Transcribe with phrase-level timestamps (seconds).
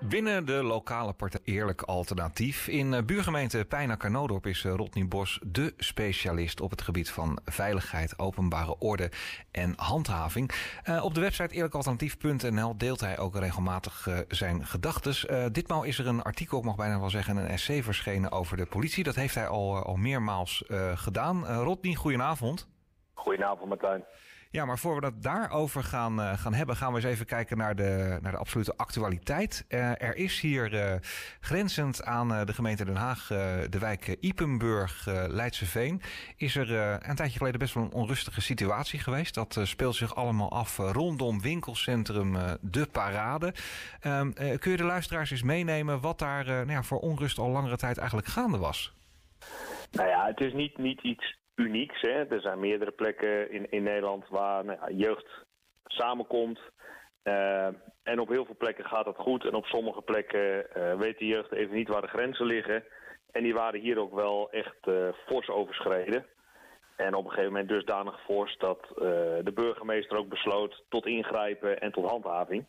[0.00, 2.68] Binnen de lokale partij Eerlijk Alternatief.
[2.68, 8.18] In eh, buurgemeente Pijnacker-Noodorp is eh, Rodney Bos de specialist op het gebied van veiligheid,
[8.18, 9.10] openbare orde
[9.50, 10.50] en handhaving.
[10.84, 15.52] Uh, op de website eerlijkalternatief.nl deelt hij ook regelmatig zijn gedachten.
[15.52, 18.66] Ditmaal is er een artikel, ik mag bijna wel zeggen, een essay verschenen over de
[18.66, 19.04] politie.
[19.04, 21.46] Dat heeft hij al, al meermaals gedaan.
[21.46, 22.68] Rodney, goedenavond.
[23.14, 24.04] Goedenavond, Martijn.
[24.50, 27.56] Ja, maar voor we dat daarover gaan, uh, gaan hebben, gaan we eens even kijken
[27.56, 29.64] naar de, naar de absolute actualiteit.
[29.68, 30.94] Uh, er is hier uh,
[31.40, 33.26] grenzend aan de gemeente Den Haag,
[33.70, 36.02] de wijk Ipenburg, Leidseveen,
[36.36, 36.70] is er
[37.08, 39.34] een tijdje geleden best wel een onrustige situatie geweest.
[39.34, 43.54] Dat speelt zich allemaal af rondom winkelcentrum De Parade.
[44.00, 47.76] Ehm, kun je de luisteraars eens meenemen wat daar nou ja, voor onrust al langere
[47.76, 48.92] tijd eigenlijk gaande was?
[49.90, 52.00] Nou ja, het is niet, niet iets unieks.
[52.00, 52.24] Hè.
[52.24, 55.46] Er zijn meerdere plekken in, in Nederland waar nou jeugd
[55.84, 56.60] samenkomt.
[57.24, 57.66] Uh,
[58.02, 59.44] en op heel veel plekken gaat dat goed.
[59.44, 62.84] En op sommige plekken uh, weet de jeugd even niet waar de grenzen liggen.
[63.30, 66.26] En die waren hier ook wel echt uh, fors overschreden.
[66.96, 68.86] En op een gegeven moment dusdanig fors dat
[69.44, 72.66] de burgemeester ook besloot tot ingrijpen en tot handhaving.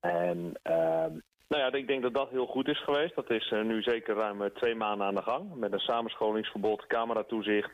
[0.00, 1.18] En ehm,
[1.50, 3.14] nou ja, ik denk dat dat heel goed is geweest.
[3.14, 5.54] Dat is uh, nu zeker ruim uh, twee maanden aan de gang.
[5.54, 7.70] Met een samenscholingsverbod, cameratoezicht.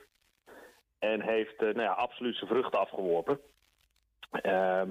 [0.98, 3.40] En heeft uh, nou ja, absoluut zijn vruchten afgeworpen.
[4.30, 4.90] Ehm,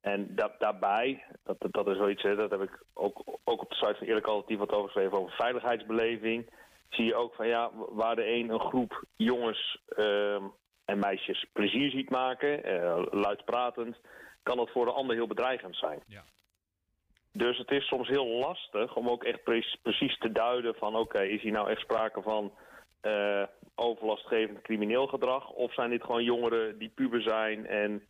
[0.00, 3.74] en da daarbij, dat, dat is wel iets, dat heb ik ook, ook op de
[3.74, 6.50] site van Eerlijk Alternatief wat over geschreven over veiligheidsbeleving.
[6.88, 10.44] Zie je ook van ja, waar de een een groep jongens ehm,
[10.84, 12.60] en meisjes plezier ziet maken,
[13.10, 13.96] luidpratend,
[14.42, 16.02] kan dat voor de ander heel bedreigend zijn.
[16.06, 16.24] Ja.
[17.32, 19.42] Dus het is soms heel lastig om ook echt
[19.82, 20.96] precies te duiden van...
[20.96, 22.52] oké, is hier nou echt sprake van
[23.02, 23.42] uh,
[23.74, 25.50] overlastgevend crimineel gedrag...
[25.50, 28.02] of zijn dit gewoon jongeren die puber zijn en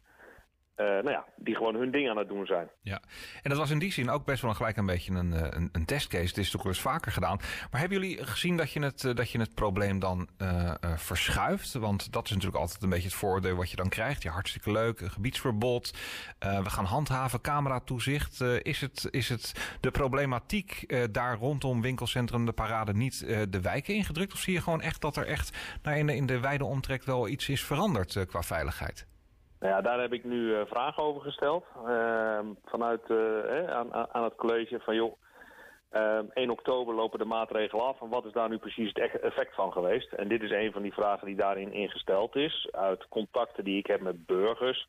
[0.81, 2.69] uh, nou ja, die gewoon hun ding aan het doen zijn.
[2.83, 3.01] Ja,
[3.43, 5.69] en dat was in die zin ook best wel gelijk een beetje een, eh, een,
[5.73, 6.27] een testcase.
[6.27, 7.37] Het is toch wel eens vaker gedaan.
[7.71, 10.29] Maar hebben jullie gezien dat je het, dat je het probleem dan
[10.97, 11.73] verschuift?
[11.73, 14.22] Want dat is natuurlijk altijd een beetje het voordeel wat je dan krijgt.
[14.22, 15.99] Ja, hartstikke leuk, een gebiedsverbod.
[16.39, 18.41] We gaan handhaven, cameratoezicht.
[18.41, 24.33] Is, het, is het de problematiek daar rondom winkelcentrum De Parade niet de wijken ingedrukt?
[24.33, 27.03] Of zie je gewoon echt dat er echt nou, in, de, in de wijde omtrek
[27.03, 29.06] wel iets is veranderd qua veiligheid?
[29.61, 31.65] Nou ja, daar heb ik nu uh, vragen over gesteld.
[31.87, 35.17] Uh, vanuit uh, aan, aan het college van joh,
[35.91, 38.01] 1 ehm, oktober lopen de maatregelen af.
[38.01, 40.13] En wat is daar nu precies het effect van geweest?
[40.13, 42.69] En dit is een van die vragen die daarin ingesteld is.
[42.71, 44.89] Uit contacten die ik heb met burgers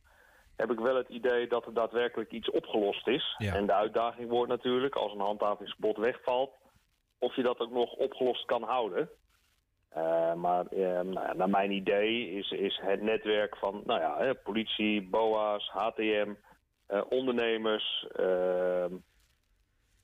[0.59, 3.35] heb ik wel het idee dat er daadwerkelijk iets opgelost is.
[3.37, 3.53] Ja.
[3.53, 6.51] En de uitdaging wordt natuurlijk, als een handhavingsverbod wegvalt...
[7.19, 9.09] of je dat ook nog opgelost kan houden.
[9.97, 15.09] Uh, maar uh, nou, naar mijn idee is, is het netwerk van nou ja, politie,
[15.09, 16.33] BOA's, HTM,
[16.89, 18.93] uh, ondernemers ehm,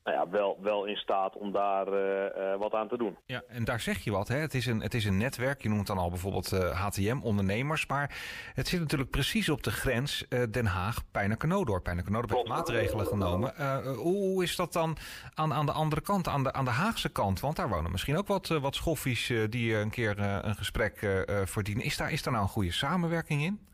[0.06, 3.18] nou ja, wel, wel in staat om daar uh, uh, wat aan te doen.
[3.26, 4.28] Ja, en daar zeg je wat.
[4.28, 4.38] Hè?
[4.38, 5.62] Het, is een, het is een netwerk.
[5.62, 7.88] Je noemt dan al bijvoorbeeld uh, HTM, ondernemers.
[7.88, 8.16] Maar
[8.54, 11.84] het zit natuurlijk precies op de grens Den Haag, Pijnacker-Noodorp.
[11.84, 13.54] Pijnacker-Noodorp heeft maatregelen genomen.
[13.96, 14.98] hoe is dat dan
[15.34, 17.40] aan, aan de andere kant, aan de, aan de Haagse kant?
[17.40, 21.84] Want daar wonen misschien ook wat, wat schoffies die een keer een gesprek verdienen.
[21.84, 23.68] Is daar, is daar nou een goede samenwerking in?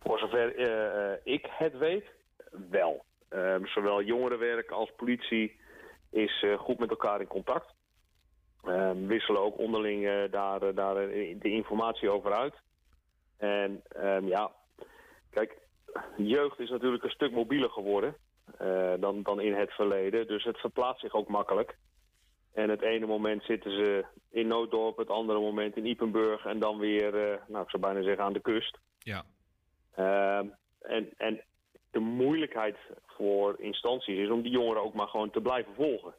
[0.00, 0.58] Voor zover
[1.24, 2.04] ik het weet,
[2.70, 3.04] wel.
[3.34, 5.56] Um, zowel jongerenwerk als politie
[6.10, 7.74] is uh, goed met elkaar in contact.
[8.64, 10.94] Um, wisselen ook onderling uh, daar, uh, daar
[11.38, 12.54] de informatie over uit.
[13.36, 14.50] En um, ja,
[15.30, 15.58] kijk,
[16.16, 18.14] jeugd is natuurlijk een stuk mobieler geworden
[19.00, 20.26] dan, dan in het verleden.
[20.26, 21.76] Dus het verplaatst zich ook makkelijk.
[22.52, 26.44] En het ene moment zitten ze in Nooddorp, het andere moment in Ipenburg...
[26.44, 27.12] en dan weer,
[27.46, 28.78] nou, ik zou bijna zeggen, aan de kust.
[28.98, 29.24] Ja.
[30.80, 31.40] en, en
[31.90, 36.14] de moeilijkheid voor instanties is om die jongeren ook maar gewoon te blijven volgen.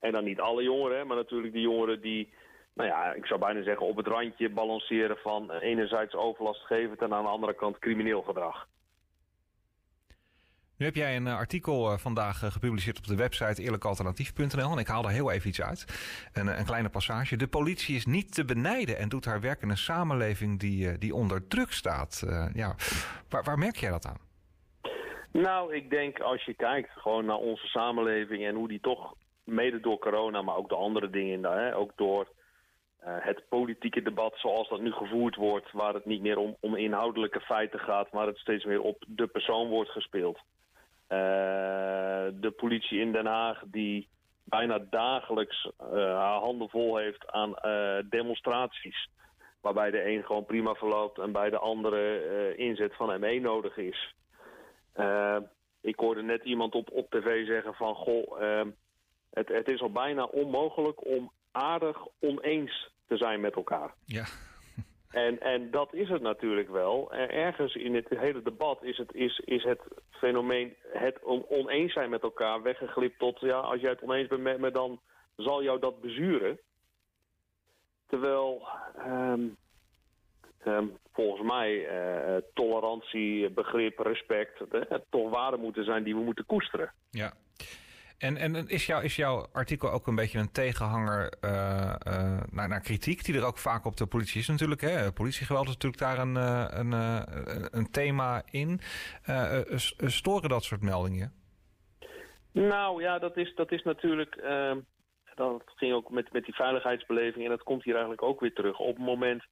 [0.00, 2.32] En dan niet alle jongeren, maar natuurlijk die jongeren die,
[2.74, 7.22] nou ja, ik zou bijna zeggen op het randje balanceren van enerzijds overlastgevend en aan
[7.22, 8.68] de andere kant crimineel gedrag.
[10.78, 14.78] Nu heb jij een eh, artikel eh, vandaag eh, gepubliceerd op de website eerlijkalternatief.nl en
[14.78, 15.84] ik haal er heel even iets uit.
[16.32, 17.36] Een, een, kleine passage.
[17.36, 21.14] De politie is niet te benijden en doet haar werk in een samenleving die, die
[21.14, 22.22] onder druk staat.
[22.52, 22.74] Ja,
[23.28, 24.27] waar, waar merk jij dat aan?
[25.32, 29.14] Nou, ik denk als je kijkt gewoon naar onze samenleving en hoe die toch
[29.44, 32.28] mede door corona, maar ook de andere dingen, hè, ook door
[33.04, 36.76] uh, het politieke debat zoals dat nu gevoerd wordt, waar het niet meer om, om
[36.76, 40.36] inhoudelijke feiten gaat, maar het steeds meer op de persoon wordt gespeeld.
[40.36, 41.18] Uh,
[42.32, 44.08] de politie in Den Haag die
[44.44, 47.54] bijna dagelijks uh, haar handen vol heeft aan
[48.08, 49.08] demonstraties.
[49.60, 54.14] Waarbij de een gewoon prima verloopt en bij de andere inzet van ME nodig is.
[54.96, 55.36] Uh,
[55.80, 57.94] ik hoorde net iemand op, op tv zeggen van...
[57.94, 58.68] Goh, ehm,
[59.30, 63.94] het, het is al bijna onmogelijk om aardig oneens te zijn met elkaar.
[64.04, 64.24] Ja.
[65.08, 67.12] En, en dat is het natuurlijk wel.
[67.12, 69.80] Ergens in het hele debat is het, is, is het
[70.10, 73.40] fenomeen het oneens zijn met elkaar weggeglipt tot...
[73.40, 75.00] ja, als jij het oneens bent met me, dan
[75.36, 76.58] zal jou dat bezuren.
[78.06, 78.68] Terwijl
[79.06, 79.56] um,
[80.66, 84.64] um, volgens mij uh, tolerantie, begrip, respect...
[85.10, 86.92] Toch waarden moeten zijn die we moeten koesteren.
[87.10, 87.32] Ja.
[88.18, 92.68] En, en is, jou, is jouw artikel ook een beetje een tegenhanger uh, uh, naar,
[92.68, 94.80] naar, kritiek, die er ook vaak op de politie is natuurlijk.
[94.80, 95.12] Hè?
[95.12, 96.34] Politiegeweld is natuurlijk daar een,
[96.78, 96.92] een,
[97.78, 98.80] een thema in.
[100.06, 101.32] storen dat soort meldingen?
[102.52, 104.34] Nou ja, dat is, dat is natuurlijk.
[104.34, 104.78] Ehm,
[105.34, 108.78] dat ging ook met, met die veiligheidsbeleving en dat komt hier eigenlijk ook weer terug.
[108.78, 109.44] Op het moment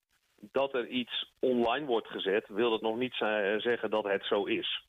[0.52, 3.14] dat er iets online wordt gezet, wil dat nog niet
[3.58, 4.87] zeggen dat het zo is.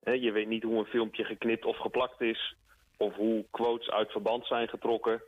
[0.00, 2.54] je weet niet hoe een filmpje geknipt of geplakt is
[2.96, 5.22] of hoe quotes uit verband zijn getrokken.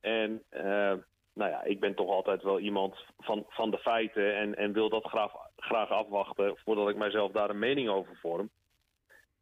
[0.00, 0.94] En uh,
[1.34, 4.88] nou ja, ik ben toch altijd wel iemand van, van de feiten en, en wil
[4.88, 8.50] dat graag, graag afwachten voordat ik mijzelf daar een mening over vorm.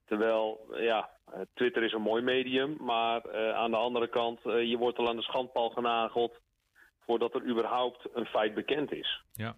[0.07, 1.11] Terwijl, ja,
[1.55, 5.17] Twitter is een mooi medium, maar uh, aan de andere kant, je wordt al aan
[5.17, 6.41] de schandpaal genageld
[7.07, 9.23] voordat er überhaupt een feit bekend is.
[9.33, 9.57] Ja.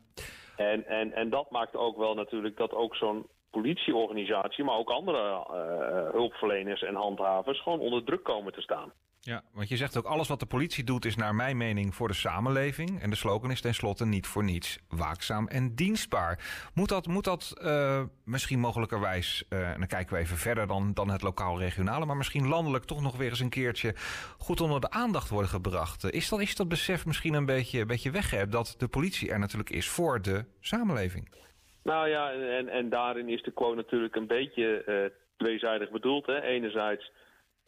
[0.56, 5.46] En, en, en dat maakt ook wel natuurlijk dat ook zo'n politieorganisatie, maar ook andere
[5.50, 8.92] uh, hulpverleners en handhavers gewoon onder druk komen te staan.
[9.28, 12.08] Ja, want je zegt ook alles wat de politie doet is naar mijn mening voor
[12.08, 13.02] de samenleving.
[13.02, 14.78] En de slogan is tenslotte niet voor niets.
[14.88, 16.38] Waakzaam en dienstbaar.
[16.74, 20.94] Moet dat, moet dat uh, misschien mogelijkerwijs, uh, en dan kijken we even verder dan,
[20.94, 23.92] dan het lokaal-regionale, maar misschien landelijk toch nog weer eens een keertje
[24.38, 26.12] goed onder de aandacht worden gebracht?
[26.12, 29.38] Is dat, is dat besef misschien een beetje, een beetje weggehebt dat de politie er
[29.38, 31.36] natuurlijk is voor de samenleving?
[31.82, 36.26] Nou ja, en, en daarin is de quote natuurlijk een beetje tweezijdig bedoeld.
[36.26, 36.40] Hè.
[36.40, 37.12] Enerzijds,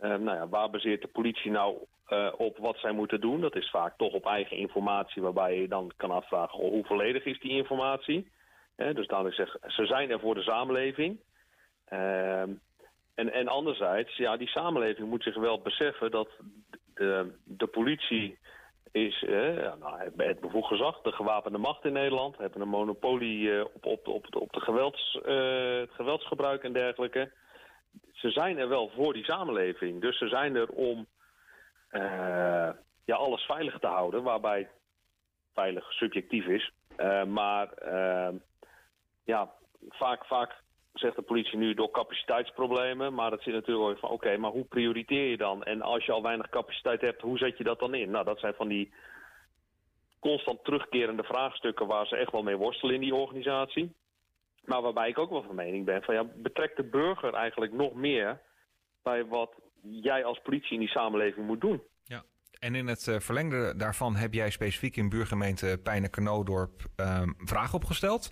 [0.00, 1.76] nou ja, waar baseert de politie nou
[2.08, 3.40] uh, op wat zij moeten doen?
[3.40, 7.24] Dat is vaak toch op eigen informatie, waarbij je dan kan afvragen oh, hoe volledig
[7.24, 8.30] is die informatie.
[8.76, 11.20] dus dan ik zeg, ze zijn er voor de samenleving.
[11.84, 12.50] Ehm,
[13.14, 16.28] en, en anderzijds, ja, die samenleving moet zich wel beseffen dat
[16.94, 18.38] de, de politie
[18.92, 23.64] is eh, nou, het bevoegd gezag, de gewapende macht in Nederland, hebben een monopolie uh,
[23.64, 24.60] op, op, op, op de
[25.80, 27.30] het geweldsgebruik en dergelijke.
[28.12, 30.00] Ze zijn er wel voor die samenleving.
[30.00, 31.06] Dus ze zijn er om
[31.92, 32.70] uh,
[33.04, 34.68] ja, alles veilig te houden, waarbij
[35.54, 36.72] veilig subjectief is.
[37.26, 37.68] maar
[39.24, 39.52] ja,
[39.88, 43.14] vaak, vaak zegt de politie nu door capaciteitsproblemen.
[43.14, 45.62] Maar dat zit natuurlijk ook van oké, maar hoe prioriteer je dan?
[45.62, 48.10] En als je al weinig capaciteit hebt, hoe zet je dat dan in?
[48.10, 48.92] Nou, dat zijn van die
[50.20, 53.94] constant terugkerende vraagstukken waar ze echt wel mee worstelen in die organisatie.
[54.70, 57.94] Maar waarbij ik ook wel van mening ben van ja, betrek de burger eigenlijk nog
[57.94, 58.40] meer
[59.02, 61.82] bij wat jij als politie in die samenleving moet doen.
[62.60, 68.28] En in het eh, verlengde daarvan heb jij specifiek in buurgemeente Pijnen-Knoodorp um, vragen opgesteld.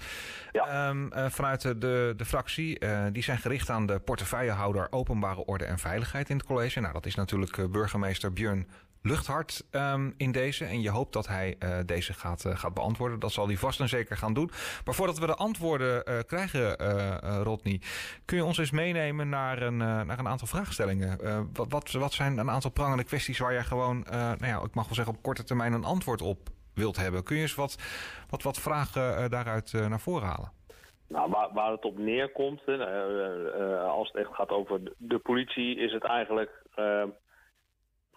[0.53, 0.89] Ja.
[0.89, 2.85] Um, uh, vanuit de, de fractie.
[2.85, 6.81] Uh, die zijn gericht aan de portefeuillehouder openbare orde en veiligheid in het college.
[6.81, 8.69] Nou, dat is natuurlijk burgemeester Björn
[9.03, 10.65] luchthart um, in deze.
[10.65, 13.19] En je hoopt dat hij uh, deze gaat, uh, gaat beantwoorden.
[13.19, 14.51] Dat zal hij vast en zeker gaan doen.
[14.85, 16.77] Maar voordat we de antwoorden uh, krijgen,
[17.43, 17.81] Rodney,
[18.25, 21.19] kun je ons eens meenemen naar een, naar een aantal vraagstellingen.
[21.53, 24.85] wat, wat, wat zijn een aantal prangende kwesties waar jij gewoon, nou ja, ik mag
[24.85, 26.39] wel zeggen, op korte termijn een antwoord op
[26.75, 27.23] wilt hebben?
[27.23, 27.79] Kun je eens wat,
[28.29, 30.53] wat, wat vragen daaruit naar voren halen?
[31.09, 32.61] Nou, waar, waar het op neerkomt,
[33.89, 36.51] als het echt gaat over de politie, is het eigenlijk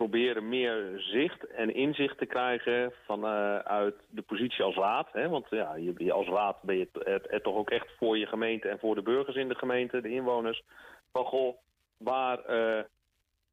[0.02, 5.08] proberen meer zicht en inzicht te krijgen vanuit uh, de positie als raad.
[5.12, 5.30] Hè?
[5.30, 8.68] Want ja, je, als raad ben je het, het, toch ook echt voor je gemeente
[8.68, 10.64] en voor de burgers in de gemeente, de inwoners.
[11.12, 11.58] Van goh,
[11.98, 12.84] waar, uh,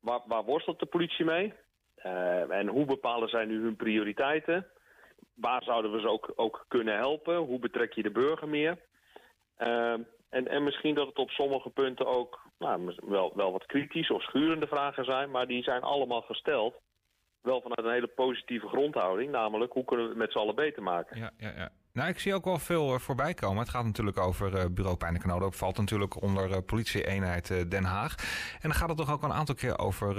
[0.00, 1.52] waar, waar worstelt de politie mee?
[2.05, 4.67] Uh, en hoe bepalen zij nu hun prioriteiten?
[5.35, 7.37] Waar zouden we ze ook, ook kunnen helpen?
[7.37, 8.78] Hoe betrek je de burger meer?
[9.57, 14.23] En, en misschien dat het op sommige punten ook nou, wel, wel wat kritisch of
[14.23, 16.75] schurende vragen zijn, maar die zijn allemaal gesteld.
[17.41, 20.83] Wel vanuit een hele positieve grondhouding, namelijk hoe kunnen we het met z'n allen beter
[20.83, 21.19] maken.
[21.19, 21.71] Ja, ja, ja.
[21.99, 23.59] Nou, ik zie ook wel veel uh, voorbij komen.
[23.59, 25.43] Het gaat natuurlijk over uh, bureau Pijnenknoden.
[25.43, 28.14] Dat valt natuurlijk onder uh, politie-eenheid Den Haag.
[28.52, 30.17] En dan gaat het toch ook een aantal keer over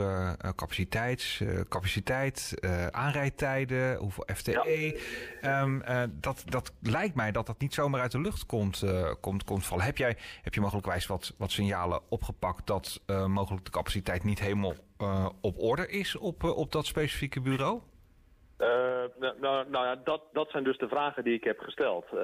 [0.56, 2.54] capaciteit, capaciteit
[2.92, 5.00] aanrijdtijden, hoeveel FTE.
[5.42, 5.62] Ja.
[5.62, 8.84] Um, dat, dat lijkt mij dat dat niet zomaar uit de lucht komt,
[9.20, 9.86] komt, komt vallen.
[9.86, 14.74] Heb, jij, heb je mogelijkwijs wat, wat signalen opgepakt dat mogelijk de capaciteit niet helemaal
[15.42, 17.82] op orde is op, op dat specifieke bureau?
[18.62, 18.68] Uh,
[19.20, 22.06] nou, nou, nou, ja, dat, dat zijn dus de vragen die ik heb gesteld.
[22.06, 22.20] Uh,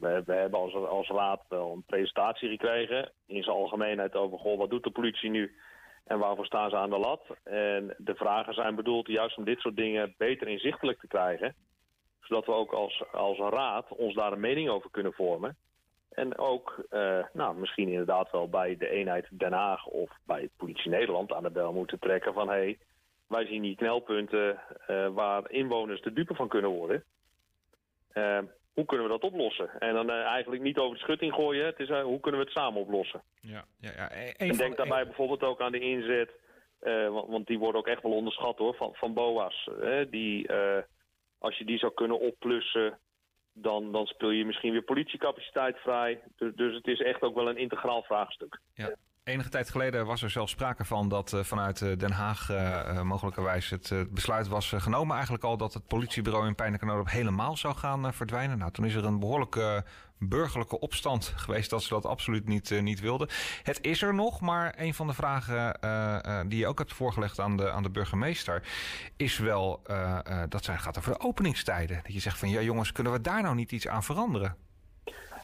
[0.00, 4.70] we, we, hebben als, raad wel een presentatie gekregen in zijn algemeenheid over goh, wat
[4.70, 5.54] doet de politie nu
[6.04, 7.22] en waarvoor staan ze aan de lat.
[7.42, 11.54] En de vragen zijn bedoeld juist om dit soort dingen beter inzichtelijk te krijgen.
[12.20, 15.56] Zodat we ook als, als raad ons daar een mening over kunnen vormen.
[16.10, 20.90] En ook uh, nou, misschien inderdaad wel bij de eenheid Den Haag of bij Politie
[20.90, 22.78] Nederland aan de bel moeten trekken van hey,
[23.26, 27.04] wij zien die knelpunten uh, waar inwoners de dupe van kunnen worden.
[28.14, 28.38] Uh,
[28.72, 29.70] hoe kunnen we dat oplossen?
[29.78, 32.80] En dan eigenlijk niet over de schutting gooien, het is hoe kunnen we het samen
[32.80, 33.22] oplossen?
[33.40, 34.10] Ja, ja, ja.
[34.10, 36.30] en denk daarbij bijvoorbeeld ook aan de inzet,
[37.10, 39.70] want, want, die worden ook echt wel onderschat hoor, van, van BOA's.
[40.10, 40.50] die,
[41.38, 42.98] als je die zou kunnen opplussen
[43.52, 46.20] dan, dan speel je misschien weer politiecapaciteit vrij.
[46.36, 48.60] Dus, dus het is echt ook wel een integraal vraagstuk.
[48.74, 48.94] Ja.
[49.24, 53.02] Enige tijd geleden was er zelfs sprake van dat uh, vanuit uh, Den Haag uh,
[53.02, 58.14] mogelijkerwijs het besluit was genomen eigenlijk al dat het politiebureau in Pijnenkanodop helemaal zou gaan
[58.14, 58.58] verdwijnen.
[58.58, 59.84] Nou, toen is er een behoorlijke
[60.18, 63.28] burgerlijke opstand geweest dat ze dat absoluut niet, niet wilden.
[63.62, 65.78] Het is er nog, maar een van de vragen
[66.48, 68.62] die je ook hebt voorgelegd aan de, aan de burgemeester
[69.16, 69.82] is wel,
[70.48, 72.00] dat zijn, gaat over de openingstijden.
[72.02, 74.56] Dat je zegt van ja jongens, kunnen we daar nou niet iets aan veranderen?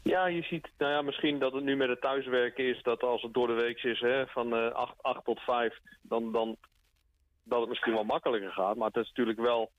[0.03, 3.23] Ja, je ziet nou ja, misschien dat het nu met het thuiswerken is dat als
[3.23, 6.57] het door de week is hè, van uh, 8, 8 tot 5, dan, dan
[7.43, 8.77] dat het misschien wel makkelijker gaat.
[8.77, 9.71] Maar het is natuurlijk wel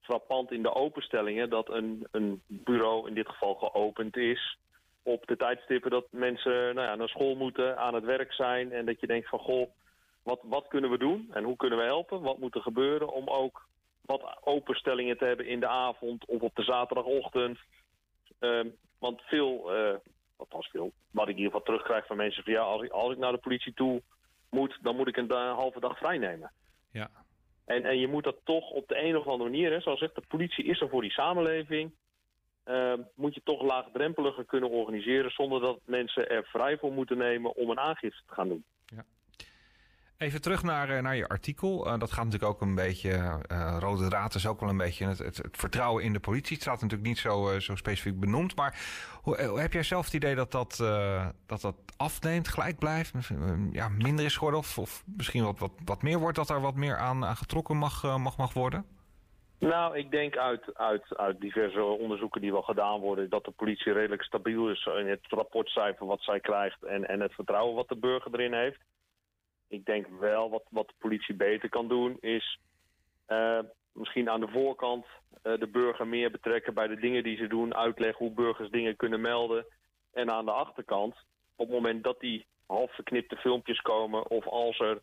[0.00, 4.58] frappant in de openstellingen dat een, een bureau in dit geval geopend is
[5.02, 8.86] op de tijdstippen dat mensen nou ja, naar school moeten, aan het werk zijn en
[8.86, 9.70] dat je denkt van goh,
[10.22, 12.22] wat, wat kunnen we doen en hoe kunnen we helpen?
[12.22, 13.66] Wat moet er gebeuren om ook
[14.00, 17.58] wat openstellingen te hebben in de avond of op de zaterdagochtend?
[18.44, 19.94] Uh, want veel, uh,
[20.36, 23.12] althans veel, wat ik in ieder geval terugkrijg van mensen van ja, als ik, als
[23.12, 24.02] ik naar de politie toe
[24.50, 26.52] moet, dan moet ik een, een halve dag vrij nemen.
[26.90, 27.10] Ja.
[27.64, 30.14] En, en je moet dat toch op de een of andere manier, hè, zoals zegt,
[30.14, 31.92] de politie is er voor die samenleving.
[32.64, 37.54] Uh, moet je toch laagdrempeliger kunnen organiseren zonder dat mensen er vrij voor moeten nemen
[37.56, 38.64] om een aangifte te gaan doen.
[40.18, 41.86] Even terug naar, eh, naar je artikel.
[41.86, 43.10] Uh, dat gaat natuurlijk ook een beetje,
[43.52, 46.52] uh, rode draad is ook wel een beetje het, vertrouwen in de politie.
[46.52, 48.56] Het staat natuurlijk niet zo, zo specifiek benoemd.
[48.56, 48.78] Maar
[49.54, 50.76] heb jij zelf het idee dat dat,
[51.46, 53.12] dat, dat afneemt, gelijk blijft?
[53.72, 56.96] Ja, minder is geworden of, misschien wat, wat, wat meer wordt, dat er wat meer
[56.96, 58.86] aan, aan getrokken mag, mag, mag worden?
[59.58, 63.30] Nou, ik denk uit, uit, uit diverse onderzoeken die wel gedaan worden...
[63.30, 66.82] dat de politie redelijk stabiel is in het rapportcijfer wat zij krijgt...
[66.82, 68.80] en, en het vertrouwen wat de burger erin heeft
[69.74, 72.58] ik denk wel wat, wat de politie beter kan doen is
[73.28, 73.58] uh,
[73.92, 75.06] misschien aan de voorkant
[75.42, 77.74] uh, de burger meer betrekken bij de dingen die ze doen.
[77.74, 79.66] Uitleggen hoe burgers dingen kunnen melden.
[80.12, 81.14] En aan de achterkant,
[81.56, 85.00] op het moment dat die half verknipte filmpjes komen of als er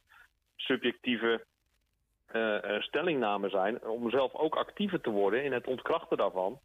[0.56, 1.46] subjectieve
[2.34, 6.60] uh, stellingnamen zijn, om zelf ook actiever te worden in het ontkrachten daarvan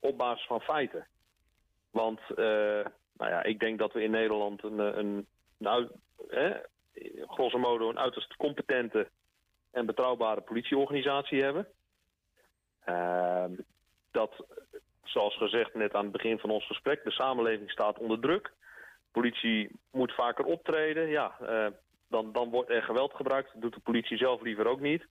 [0.00, 1.06] op basis van feiten.
[1.90, 2.20] Want
[3.16, 5.26] nou ja, ik denk dat we in Nederland een, een
[5.56, 5.88] nou,
[7.26, 9.08] grosso modo een uiterst competente
[9.70, 11.66] en betrouwbare politieorganisatie hebben.
[12.88, 13.44] Uh,
[14.10, 14.46] dat,
[15.04, 18.52] zoals gezegd net aan het begin van ons gesprek, de samenleving staat onder druk.
[19.10, 21.08] Politie moet vaker optreden.
[21.08, 21.66] Ja, uh,
[22.08, 23.52] dan, dan wordt er geweld gebruikt.
[23.52, 25.06] Dat doet de politie zelf liever ook niet.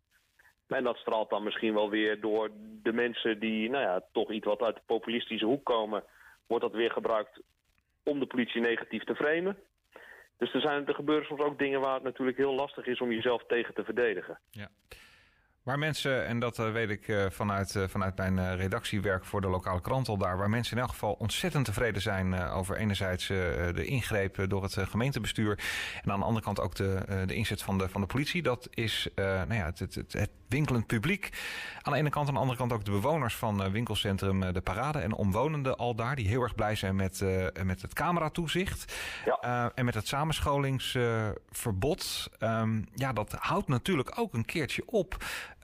[0.68, 2.50] En dat straalt dan misschien wel weer door
[2.84, 6.04] de mensen die nou ja, toch iets wat uit de populistische hoek komen,
[6.48, 7.42] wordt dat weer gebruikt
[8.04, 9.58] om de politie negatief te framen.
[10.38, 13.12] Dus er, zijn, er gebeuren soms ook dingen waar het natuurlijk heel lastig is om
[13.12, 14.39] jezelf tegen te verdedigen.
[14.51, 14.70] Ja.
[15.65, 19.48] Waar mensen, en dat uh, weet ik uh, vanuit, uh, vanuit mijn redactiewerk voor de
[19.48, 23.86] lokale krant al daar, waar mensen in elk geval ontzettend tevreden zijn over enerzijds de
[23.86, 25.60] ingreep door het gemeentebestuur
[26.03, 28.41] en aan de andere kant ook de, de inzet van de, van de politie.
[28.41, 31.29] Dat is nou ja, het, het, het, winkelend publiek.
[31.81, 35.00] Aan de ene kant, aan de andere kant ook de bewoners van winkelcentrum De Parade
[35.00, 37.25] en omwonenden al daar, die heel erg blij zijn met,
[37.63, 38.95] met het cameratoezicht
[39.25, 39.72] ja.
[39.75, 42.29] en met het samenscholingsverbod.
[42.39, 45.17] Um, ja, dat houdt natuurlijk ook een keertje op.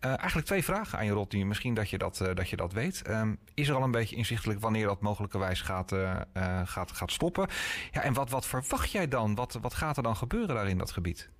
[0.06, 1.44] Uh, eigenlijk twee vragen aan je, Rodney.
[1.44, 3.10] Misschien dat je dat, uh, dat, je dat weet.
[3.10, 6.22] Um, is er al een beetje inzichtelijk wanneer dat mogelijkerwijs gaat, uh,
[6.66, 7.48] gaat, gaat stoppen?
[7.92, 9.36] Ja, en wat, wat verwacht jij dan?
[9.36, 11.32] Wat, wat gaat er dan gebeuren daar in dat gebied?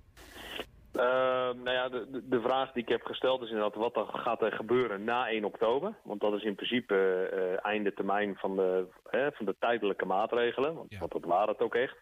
[1.52, 3.74] nou ja, de, de vraag die ik heb gesteld is inderdaad...
[3.74, 5.94] wat er gaat er gebeuren na 1 oktober?
[6.02, 10.74] Want dat is in principe einde termijn van de, van de tijdelijke maatregelen.
[10.74, 10.98] Want, ja.
[10.98, 11.96] want dat waren het ook echt.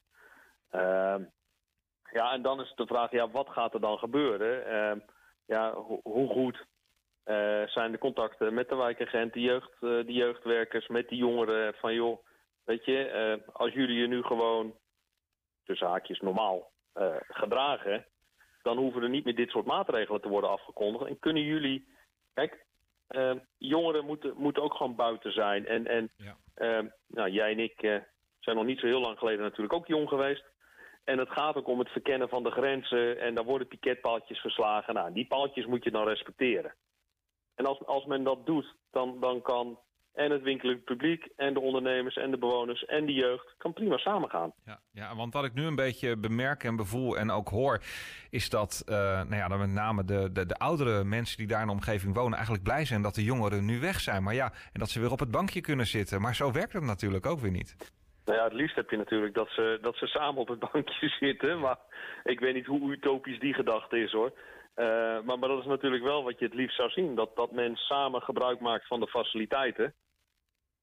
[0.71, 1.23] Ehm,
[2.13, 4.67] ja, en dan is de vraag, ja, wat gaat er dan gebeuren?
[5.51, 6.67] Ja, ho hoe goed
[7.27, 11.75] uh, zijn de contacten met de wijkagent, de, jeugd, uh, de jeugdwerkers, met die jongeren.
[11.75, 12.19] Van joh,
[12.65, 14.75] weet je, uh, als jullie je nu gewoon
[15.65, 16.71] tussen haakjes normaal
[17.29, 18.07] gedragen,
[18.63, 21.05] dan hoeven er niet meer dit soort maatregelen te worden afgekondigd.
[21.05, 21.89] En kunnen jullie,
[22.35, 22.65] kijk,
[23.59, 25.67] jongeren moeten, moeten ook gewoon buiten zijn.
[25.67, 26.37] En, en Ja.
[27.07, 27.97] nou, jij en ik eh,
[28.39, 30.45] zijn nog niet zo heel lang geleden natuurlijk ook jong geweest.
[31.05, 33.21] En het gaat ook om het verkennen van de grenzen.
[33.21, 34.95] En daar worden piketpaaltjes verslagen.
[34.95, 36.75] Nou, die paaltjes moet je dan respecteren.
[37.55, 39.79] En als, als men dat doet, dan, dan kan
[40.13, 41.29] en het winkelend publiek...
[41.37, 43.55] en de ondernemers en de bewoners en de jeugd...
[43.59, 44.53] kan prima samengaan.
[44.65, 47.81] Ja, ja, want wat ik nu een beetje bemerk en bevoel en ook hoor,
[48.31, 51.61] is dat eh, nou ja, dan met name de, de, de oudere mensen die daar
[51.61, 54.23] in de omgeving wonen eigenlijk blij zijn dat de jongeren nu weg zijn.
[54.23, 56.21] Maar ja, en dat ze weer op het bankje kunnen zitten.
[56.21, 57.77] Maar zo werkt het natuurlijk ook weer niet.
[58.25, 61.09] Nou ja, het liefst heb je natuurlijk dat ze, dat ze samen op het bankje
[61.21, 61.61] zitten.
[61.61, 61.79] Maar
[62.25, 64.33] ik weet niet hoe utopisch die gedachte is hoor.
[64.75, 67.15] Eh, maar, maar dat is natuurlijk wel wat je het liefst zou zien.
[67.15, 69.95] Dat, dat men samen gebruik maakt van de faciliteiten.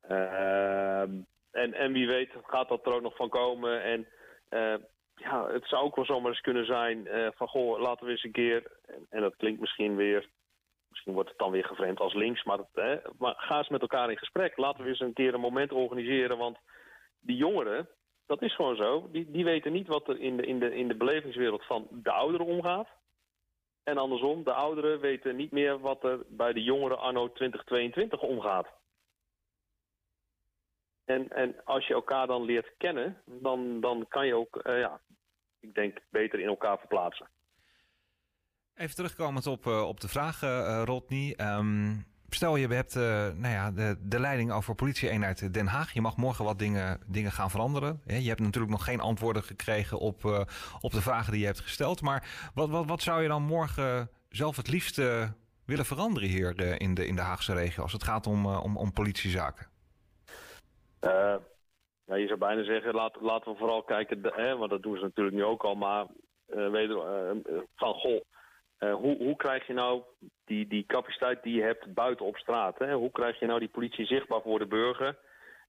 [0.01, 1.12] Ehm,
[1.51, 3.84] en, en wie weet gaat dat er ook nog van komen.
[3.84, 4.08] En
[4.50, 4.75] eh,
[5.15, 8.24] ja, het zou ook wel zomaar eens kunnen zijn eh, van goh, laten we eens
[8.24, 8.72] een keer...
[8.86, 10.29] En, en dat klinkt misschien weer...
[10.89, 14.12] Misschien wordt het dan weer gevreemd als links, maar, hè, maar ga eens met elkaar
[14.12, 14.58] in gesprek.
[14.58, 16.58] Laten we eens een keer een moment organiseren, want
[17.19, 17.89] die jongeren,
[18.25, 20.88] dat is gewoon zo, die, die weten niet wat er in de, in, de, in
[20.88, 22.88] de belevingswereld van de ouderen omgaat.
[23.83, 28.67] En andersom, de ouderen weten niet meer wat er bij de jongeren anno 2022 omgaat.
[31.05, 35.01] En, en als je elkaar dan leert kennen, dan, dan kan je ook, eh, ja,
[35.59, 37.29] ik denk, beter in elkaar verplaatsen.
[38.75, 41.33] Even terugkomend op, eh, op de vraag, eh, Rodney.
[41.36, 41.95] Ehm,
[42.38, 43.03] stel je hebt eh,
[43.36, 45.94] nou ja, de, de leiding over politie-eenheid Den Haag.
[45.94, 48.01] Je mag morgen wat dingen, dingen gaan veranderen.
[48.06, 50.41] Je hebt natuurlijk nog geen antwoorden gekregen op, eh,
[50.82, 52.01] op de vragen die je hebt gesteld.
[52.01, 54.96] Maar wat, wat, wat zou je dan morgen zelf het liefst
[55.65, 58.77] willen veranderen hier eh, in, de, in de Haagse regio als het gaat om, om,
[58.77, 59.67] om politiezaken?
[61.00, 65.03] Ja, je zou bijna zeggen, laat, laten we vooral kijken, hè, want dat doen ze
[65.03, 66.06] natuurlijk nu ook al, maar
[66.46, 66.98] eh, weder,
[67.75, 68.22] van goh,
[68.77, 70.03] eh, hoe, hoe krijg je nou
[70.46, 72.79] die, die capaciteit die je hebt buiten op straat?
[72.79, 72.93] Hè?
[72.93, 75.17] Hoe krijg je nou die politie zichtbaar voor de burger?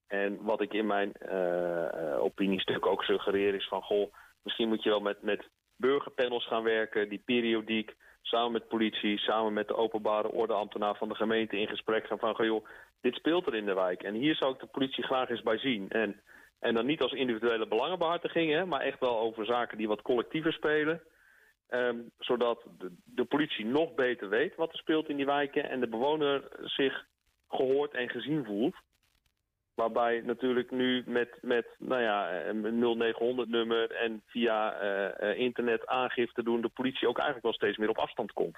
[0.07, 4.13] En wat ik in mijn eh, opiniestuk ook suggereer is van goh,
[4.43, 9.53] misschien moet je wel met, met burgerpanels gaan werken die periodiek samen met politie, samen
[9.53, 12.65] met de openbare ordeambtenaar van de gemeente in gesprek gaan van goh,
[13.01, 14.03] dit speelt er in de wijk.
[14.03, 15.89] En hier zou ik de politie graag eens bij zien.
[15.89, 16.21] En,
[16.59, 20.53] en dan niet als individuele belangenbehartiging, hè, maar echt wel over zaken die wat collectiever
[20.53, 21.01] spelen.
[21.69, 22.63] Ehm, zodat
[23.05, 27.05] de, politie nog beter weet wat er speelt in die wijken en de bewoner zich
[27.49, 28.75] gehoord en gezien voelt.
[29.73, 36.43] Waarbij natuurlijk nu met, met nou ja, een 0900-nummer en via eh, eh, internet aangifte
[36.43, 36.61] doen...
[36.61, 38.57] de politie ook eigenlijk wel steeds meer op afstand komt.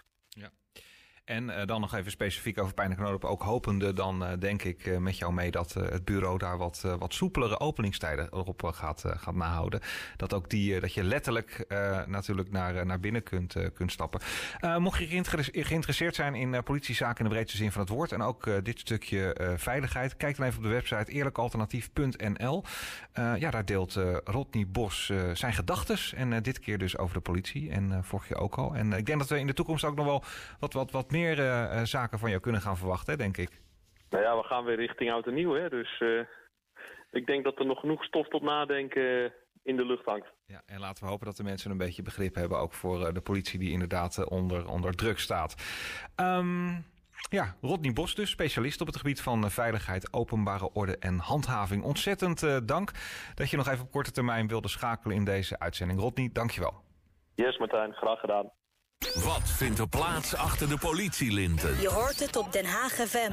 [1.25, 3.25] En eh, dan nog even specifiek over pijnlijke noodop.
[3.25, 6.81] Ook hopende dan eh, denk ik eh, met jou mee dat het bureau daar wat,
[6.99, 9.79] wat soepelere openingstijden op gaat, gaat nahouden.
[10.17, 11.65] Dat ook die, dat je letterlijk
[12.07, 14.21] natuurlijk naar, naar binnen kunt, kunt stappen.
[14.77, 18.11] Mocht je geïnter- geïnteresseerd zijn in politiezaken in de breedste zin van het woord.
[18.11, 20.17] En ook dit stukje veiligheid.
[20.17, 22.63] Kijk dan even op de website eerlijkalternatief.nl.
[23.13, 26.13] Ja, daar deelt Rodney Bos zijn gedachtes.
[26.13, 27.69] En dit keer dus over de politie.
[27.69, 28.75] En vorig jaar ook al.
[28.75, 30.23] En ik denk dat we in de toekomst ook nog wel
[30.59, 33.61] wat, wat, wat meer eh, eh, zaken van jou kunnen gaan verwachten, denk ik.
[34.09, 35.69] Nou ja, we gaan weer richting oud en nieuw, hè.
[35.69, 36.19] Dus eh,
[37.11, 40.27] ik denk dat er nog genoeg stof tot nadenken in de lucht hangt.
[40.45, 43.21] Ja, en laten we hopen dat de mensen een beetje begrip hebben, ook voor de
[43.21, 45.55] politie die inderdaad onder, onder druk staat.
[46.15, 46.69] Ehm,
[47.29, 51.83] ja, Rodney Bos dus, specialist op het gebied van veiligheid, openbare orde en handhaving.
[51.83, 52.91] Ontzettend dank
[53.35, 55.99] dat je nog even op korte termijn wilde schakelen in deze uitzending.
[55.99, 56.73] Rodney, dankjewel.
[57.35, 58.51] Yes, Martijn, graag gedaan.
[59.09, 61.81] Wat vindt er plaats achter de politielinten?
[61.81, 63.31] Je hoort het op Den Haag FM.